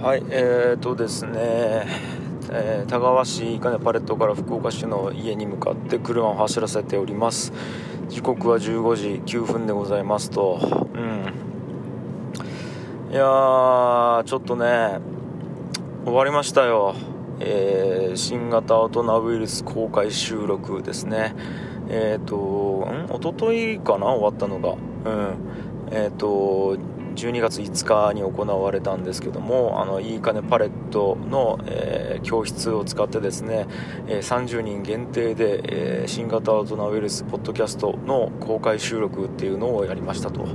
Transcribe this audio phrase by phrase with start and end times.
[0.00, 1.84] はいえーとですね、
[2.50, 7.52] えー、田川市金パレットから福岡市の家に向かって車を走らせております。
[8.08, 9.08] 時刻は15時
[9.38, 10.58] 9分でございますと。
[10.94, 11.34] うん。
[13.12, 15.00] いやーちょっとね
[16.06, 16.94] 終わりましたよ。
[17.38, 21.34] えー、新型大人ウイルス公開収録ですね。
[21.90, 22.36] えっ、ー、と
[22.90, 23.04] ん？
[23.18, 24.06] 一昨日かな？
[24.06, 24.70] 終わったのが。
[24.70, 24.76] う
[25.14, 25.34] ん。
[25.90, 26.78] えっ、ー、と
[27.20, 33.66] 12月5日に行われたんですけどもあのいいかねパレットの、えー、教室を使ってですね、
[34.06, 40.46] えー、30人限定で、えー、新型大人ウイルスポッドキャストの公開収録っていうのをやりましたと、う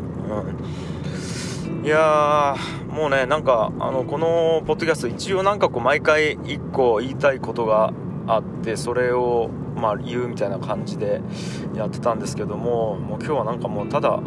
[1.82, 2.56] ん、いや
[2.90, 7.94] もうねなんかあのこのポッドキャスト一応なんかこう毎回1個言いたいことが
[8.28, 11.22] あってそれをまあ言うみたいな感じで
[11.76, 14.20] やってたんですけどももう今日はなんかもうただ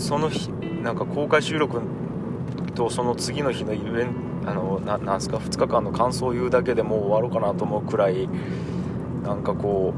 [0.00, 0.50] その日
[0.82, 1.80] なんか公開収録
[2.74, 8.28] とその次の日のイベントあのななんすか2日間の感想を言うだけでもう終わろうかなと思うくらい
[9.22, 9.92] なんかこ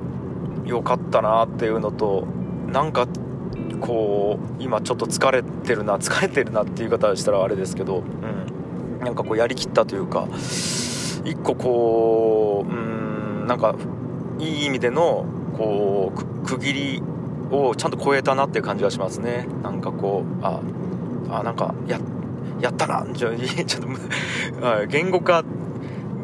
[0.65, 2.27] う良かったなっていうのと
[2.67, 3.07] なんか
[3.81, 10.27] こう今ちょっと疲れてるな疲れてるなっていう方したらあれですけど、うん、なんかこうやりきったというか
[11.25, 13.77] 一個こううんなんか
[14.41, 15.25] いい意味での
[15.57, 17.03] こう区切り
[17.53, 19.47] をちゃんと超えたなっていう感じがしますね。
[19.63, 20.61] なんかこうあ
[21.31, 22.01] あなんかや
[22.61, 25.45] やったなちょ ちょっと 言語化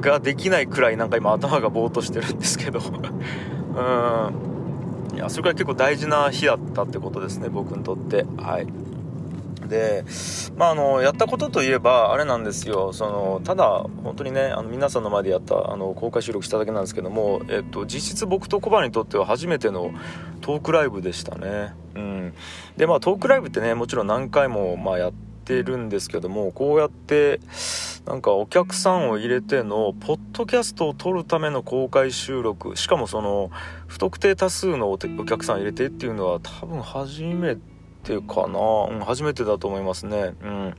[0.00, 2.80] ができないくらいなんか今頭がぼーっとしてるんですけど。
[3.76, 5.16] うん。
[5.16, 8.24] いやそれから結構大事な日だったってことですね僕にとって。
[8.36, 8.66] はい。
[9.69, 10.05] で、
[10.56, 12.92] まあ、あのやったことといえばあれなんですよ。
[12.92, 19.92] そのただ本当にねあの皆さんの前でやったあの公開収録しただけなんですけども、えっと、実質僕とコバにとっては初めての
[20.41, 22.34] トークライブでしたね、うん、
[22.77, 25.12] でまあトークライブってねもちろん何回もまあやっ
[25.44, 27.41] てるんですけどもこうやって
[28.06, 33.50] なんかお客さんを入れてのポッドキャストを撮るための公開収録しかもその
[33.86, 37.77] 不特定多数のお客さん入れてっていうのは多分初めて
[38.08, 40.35] てかな、うん、初めてだと思いますね。
[40.42, 40.74] うん。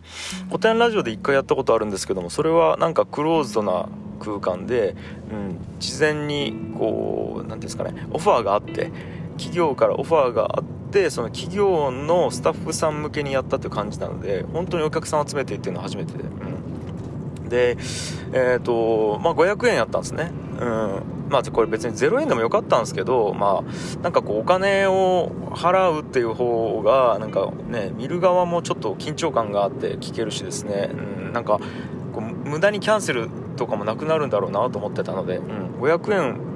[0.48, 3.88] 古典ラジオで1回やったことあるんですけども、それはなんかクローズドな
[4.20, 4.96] 空間で、
[5.32, 8.92] うん、事前にこう、何ですかね、オファーがあって、
[9.38, 16.24] 企業からオファーがあって、その企業のスタッフさん向けにやったっていう感じなので、本当にお客さん集めてっていうのは初めてで。
[16.24, 20.32] うん、で、えっ、ー、と、まあ500円やったんですね。
[20.60, 21.19] うん。
[21.30, 30.96] まあこれ別に0円でもよかったんですけど、まあなんかこうお金を払うっていう方がなんかね、見る側もちょっと緊張感があって聞けるしですね、う
[31.30, 31.60] ん、なんか
[32.14, 36.50] こう無駄にキャンセルとかもなくなるんだろうなと思ってたので、うん、500円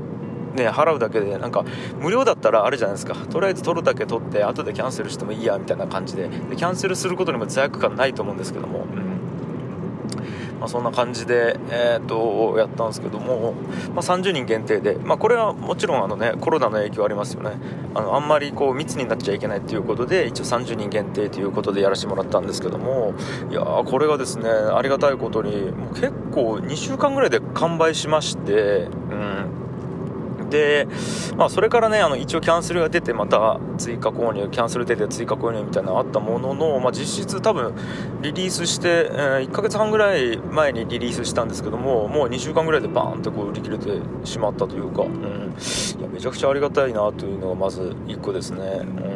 [0.53, 1.66] ね、払うだけでなんか
[2.00, 3.16] 無料だったらあれじゃないですか。
[3.16, 6.28] とりあえず取るだけ取って後でキャンセルしてもいいやみたいな感じで。
[6.28, 9.12] でキャンセルすることにも罪悪感ないと思うんですけども、うん。
[10.63, 13.51] まあ、そんな感じで、えーと、やったんですけども、
[13.94, 17.51] まあ、30人限定で、まあ、これはもちろんあの、ね、コロナの影響ありますよね。
[17.94, 23.13] あのあんまりこう密になっちゃいけないということで一応30人限定ということでやらせてもらったんですけども
[23.51, 29.52] いやこれがですねありがたいことにもう結構2週間ぐらいで完売しまして、うん。
[30.53, 30.87] で、
[31.35, 37.73] まあ、それからねあの一応キャンセルが出てまた追加購入キャンセル出て追加購入みたいなのあったものの、まあ、実質多分
[38.21, 48.59] リリースして、えー、1ヶ月半ぐらい前にリリースしたんですけどももう2週間ぐらいでバーンとこう売り切れてしまったというか、うん、いやめちゃくちゃありがたいなというのがまず1個ですね、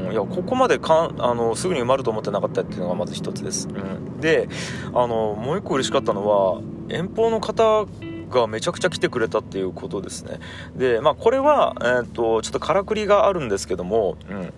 [0.08, 4.50] うん、いやここまでかんあのすぐに埋まると思ってなかったっていうのがまず1つです、うん、で
[4.88, 7.86] あのもう1個嬉しかったのは遠方の方
[8.30, 10.40] がめちゃくちゃ来てくれたっていうことですね。
[10.76, 14.54] でまあこれは、えーと、ちょっとからくりがあるんですけども、うん。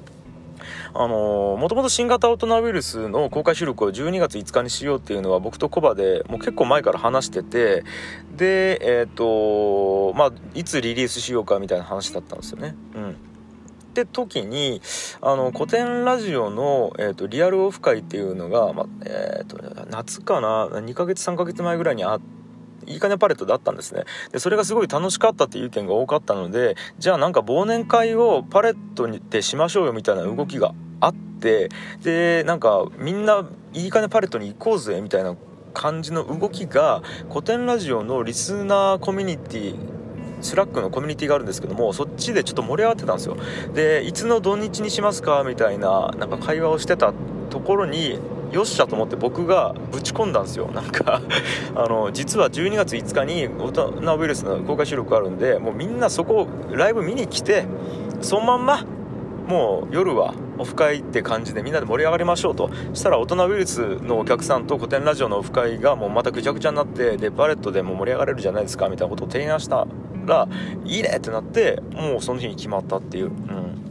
[0.94, 7.84] あのもともと新型大人ウイルスの公開収録を12月5日にしようっていうのは僕とコバでもう結構前から話してて
[8.35, 12.75] でえっ、ー、とまあいつリリースしようかみたいな話だったんですよね。
[12.96, 13.12] うん。
[13.12, 13.13] っ
[13.91, 14.81] て時に
[15.22, 19.58] あの古典ラジオの、えーと、リアルオフ会っていうのが、まあえーと
[19.90, 22.39] 夏かな？2ヶ月3ヶ月前ぐらいにあって
[22.90, 24.03] いいかねパレットだったんですね。
[24.34, 31.70] でそれがすごい楽しかったっていう意見が多かったのでじゃあなんか忘年会をパレットにてしましょうよみたいな動きがあって
[32.03, 35.36] でなんかみんないいかねパレットに行こうぜみたいな
[35.74, 39.76] 感じの動きが古典ラジオのリスナーコミュニティ
[40.42, 43.38] スラックのコミュニティがあるんですけどもそっちでちょっと盛り上がってたんですよ。
[43.74, 45.44] でいつの土日にしますか？
[45.46, 47.14] みたいななんか会話をしてた
[47.50, 48.20] ところに
[48.51, 50.67] よっしゃと思って僕がぶち込んだんですよ。
[50.72, 51.22] なんか
[51.75, 57.66] あの実は12月5日に大人ウイルスの公開収録あるんでもうみんなそこライブ見に来て
[58.22, 58.85] そのまんま
[59.47, 62.69] もう夜はオフ会って感じでみんなで盛り上がりましょうと。
[62.93, 69.87] したら大人ウイルスのお客さんとコテンラジオのオフ会がもうまたぐちゃぐちゃになってでバレットでも盛り上がれるじゃないですかみたいなことを提案した
[70.25, 70.47] ら
[70.85, 73.25] いいねってなってもうその日に決まったっていう。
[73.25, 73.89] うん。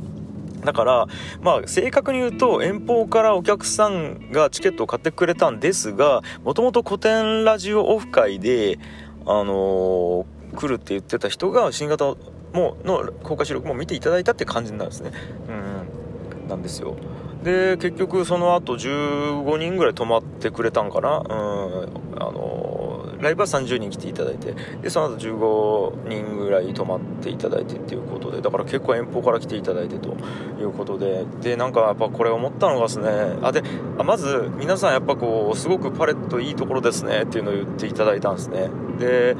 [0.64, 1.06] だから、
[1.40, 8.78] まあ、正確に言うと、遠方からお客さんがチケットを買ってくれたんですが、もともと古典ラジオオフ会で、
[9.26, 12.16] あのー、来るって言ってた人が新型
[12.52, 15.12] もの公開収録も見ていただいたって感じなんですね。
[15.48, 16.96] うん、なんですよ。
[17.42, 21.26] で結局その後15人ぐらい泊まってくれたんかな、うん、
[22.16, 22.67] あの
[23.20, 30.16] ライブは30人来ていただいてでその後15人ぐらい泊まっていただいてっていうことでだから結構遠方から来ていただいてと
[30.60, 33.08] いうことででなんかやっぱこれ思ったのがですね
[33.42, 33.62] あで
[33.98, 38.68] あまず皆さんやっぱこうすごくパレットいいところですねっていうのを言っていただいたんですね。
[38.98, 39.36] で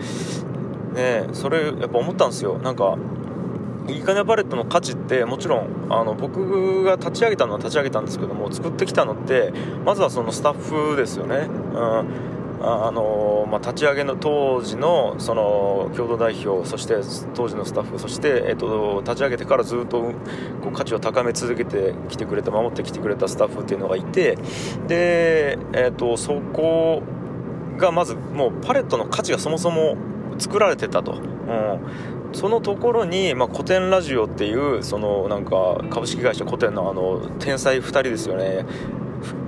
[0.94, 2.58] ねそれやっぱ思ったんですよ。
[2.58, 2.96] なんか
[3.88, 9.52] いいかねパレットの価値ってもちろんあの僕が立ち上げたのは立ち上げたんですけども作ってきたのって
[9.84, 12.37] まずはそのスタッフですよね、うん。
[12.60, 16.96] あのまあ、立ち上げの当時のその共同代表そして
[17.34, 20.12] 当時のスタッフそして、えっと、立ち上げてからずっと
[20.62, 24.36] こう価値を高め続けてきてくれた守ってきてくれたスタッフっていうのがいて
[24.88, 27.02] で、えっと、そこ
[27.76, 29.96] がまずもうパレットの価値がそもそも
[30.38, 31.80] 作られてたと、うん、
[32.32, 38.66] そのところに、まあ、古典ラジオっていうそのなんか株式会社古典のあの天才2人ですよね。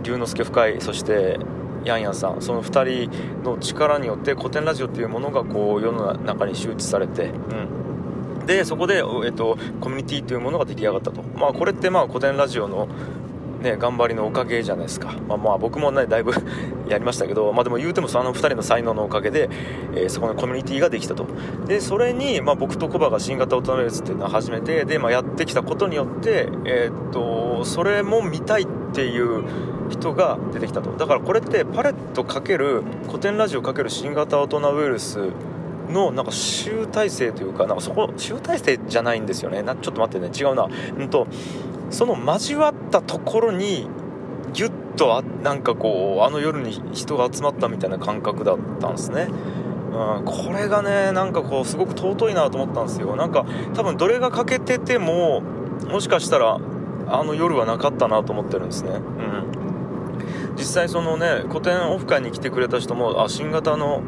[0.02, 1.38] 龍之介深井そして
[1.84, 12.88] ヤンヤンさんその2人の力によって古典ラジオっていうものがこう世の中に周知されて、うん、でそこで、えっと、コミュニティというものが出来上がったと、まあ、これってまあ古典ラジオの
[13.60, 16.32] ね、頑張りのおかげじゃないですか、まあ、まあ僕もねだいぶ
[16.88, 19.50] やりましたけど、まあ、でも言うてもその2人の才能のおかげで、
[19.94, 21.26] えー、そこのコミュニティができたと。
[21.66, 29.44] でそれに、まあ、僕とコバが新型大人ウイルスっていうのを始めてで、まあ、やってきたことによって、えー、っとそれも見たいっていう
[29.90, 30.90] 人が出てきたと。
[30.92, 35.18] だからこれってパレット×古典ラジオ×新型大人ウイルス
[35.90, 39.62] のなんか集大成というかなんかそこ集大成じゃないんですよね。
[39.62, 40.68] なちょっと待ってね違うな。
[40.98, 41.26] うんと
[41.90, 43.88] その交わったところに
[44.52, 49.28] ギュッとあなんかこうあの夜に人が集まったみたいな感覚だったんですね、
[49.92, 53.16] うん、これがねなんかこうすごく尊いなと思ったんですよ。
[53.16, 53.44] なんか
[53.74, 55.42] 多分どれが欠けてても
[55.88, 56.58] もしかしたら
[57.08, 58.90] あの夜はなかったなと思ってるんですね。
[58.90, 59.50] うん。
[60.56, 64.02] 実際そのね古典オフ会に来てくれた人もあ新型の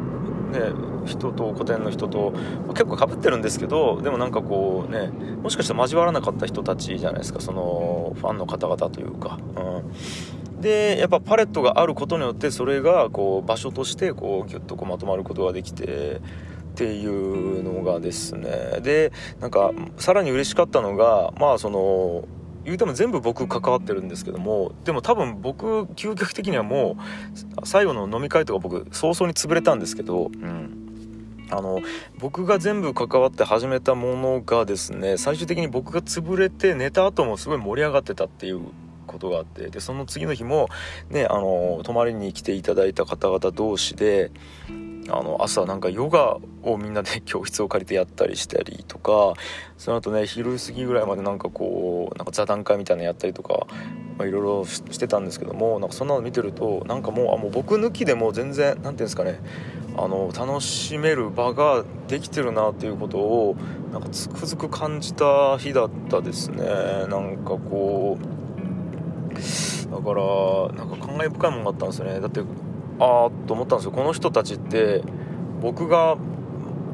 [0.53, 0.59] ね
[1.05, 2.33] 人と古典の人と
[2.69, 16.21] 結構かぶってるんですけどでもなんかこうねもしかしたら交わらなかった人たちじゃないですかそのファンの方々というか、うん、でやっぱパレットがあることによってそれがこう場所としてこうギュッとこうまとまることができて
[16.73, 18.79] っていうのがですね。
[18.81, 22.27] でなんかさらに嬉しかったのがまあその
[22.65, 26.97] 言うても全部僕関わってるんですけどもでも多分僕究極的にはも
[27.57, 31.81] う最後の飲み会とか僕早々に潰れたんですけど、うん、あの
[32.19, 38.61] 僕が全部関わって始めたものがですね最終的に僕が潰れて寝た後もすごい盛り上がってたっていう
[39.05, 40.69] ことがあってでその次の日も
[41.09, 44.31] ねあの泊まりに来ていただいた方々同士で
[45.09, 49.33] あの朝なんかヨガをみんなで教室を借りてやったりしたりとか
[49.77, 53.67] その後ね昼過ぎぐらいまでなんかこうなんか座談会みたいなのやったりとか
[54.19, 59.39] いろいろしてたんですけどもなんかそんなの見てるとなんかもうあもう僕抜きでも全然何て言うんですかね
[59.97, 63.55] あの楽しめる場ができてるなっていうことを
[63.91, 66.65] なんかつくづく感じた日だったですね。
[67.09, 68.33] なんかこう
[69.33, 70.23] だから
[70.73, 72.19] なんか感慨深いものがあったんですよね。
[72.19, 72.41] だって
[72.99, 73.91] ああと思ったんですよ。
[73.91, 75.01] この人たちって
[75.61, 76.17] 僕が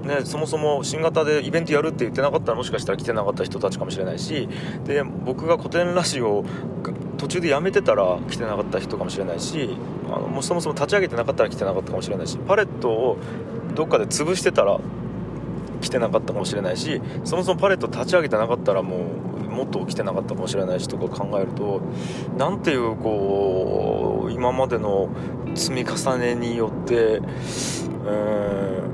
[0.03, 4.47] ね、そもそも新型でイベントやるって言ってなかったらもしかしたら来てなかった人たちかもしれないし
[4.85, 6.45] で僕が古典ラジオ
[7.17, 9.77] 途中でやめてたら来てなかった人かもしれないし
[10.07, 13.17] あのもうそもそも立ち上げてなかったら来てなかったかもしれないしパレットを
[13.75, 14.79] どっかで潰してたら
[15.81, 18.99] 来てなかったかもしれないしそもそもパレット立ち上げてなかったらもう
[19.49, 21.81] もっと来てなかったかもしれないしとか考えると
[22.37, 25.09] 何ていうこう今までの
[25.55, 28.89] 積み重ねによって、えー、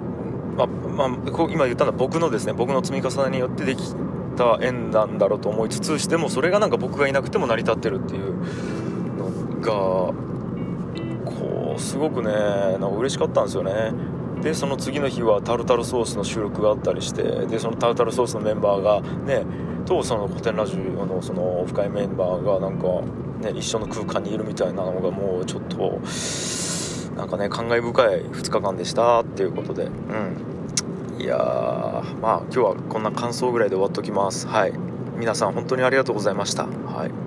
[0.55, 1.09] まあ、まあ、
[1.49, 3.83] 今言ったのは僕のですね僕の積み重ねによってでき
[4.35, 8.35] た縁なんだろうと思いつつしてもそれがなんか僕がいなくても成り立ってるっていう
[9.15, 9.29] の
[9.61, 9.71] が
[11.25, 13.91] こうすごくねなんか嬉しかったんですよね。
[14.41, 19.43] でその次の日はタルタルソースの収録があったりしてでそのタルタルソースのメンバーがね
[19.85, 22.87] とその古典ラジオのそのオフ会メンバーがなんか、
[23.41, 26.01] ね、一緒の空間にいるみたいなのがもうちょっと
[27.15, 29.83] なんかね感慨深い2日間でしたっていうことで。
[29.83, 30.55] うん。
[31.17, 31.37] いや
[32.21, 34.47] まあ今日はこんな感想ぐらいで終わっときます。
[34.47, 34.73] はい。
[35.17, 36.65] 皆さん本当にありがとうございました。
[36.65, 37.24] はい。